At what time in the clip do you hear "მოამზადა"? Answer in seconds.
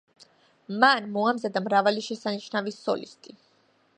1.17-1.63